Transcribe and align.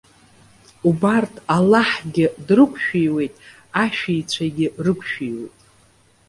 Убарҭ 0.87 1.33
Аллаҳгьы 1.55 2.25
дрықәшәиуеит, 2.47 3.33
ашәиицәагьы 3.83 4.67
рықәшәиуеит. 4.83 5.55